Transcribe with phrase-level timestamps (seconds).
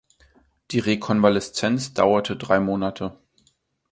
[0.71, 3.19] Die Rekonvaleszenz dauerte drei Monate.